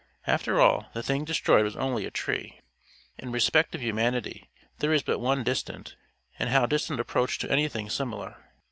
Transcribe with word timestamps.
After 0.25 0.59
all, 0.59 0.87
the 0.93 1.03
thing 1.03 1.25
destroyed 1.25 1.63
was 1.63 1.75
only 1.75 2.07
a 2.07 2.09
tree. 2.09 2.59
In 3.19 3.31
respect 3.31 3.75
of 3.75 3.81
humanity 3.83 4.49
there 4.79 4.91
is 4.93 5.03
but 5.03 5.19
one 5.19 5.43
distant, 5.43 5.95
and 6.39 6.49
how 6.49 6.65
distant 6.65 6.99
approach 6.99 7.37
to 7.37 7.51
anything 7.51 7.87
similar! 7.87 8.35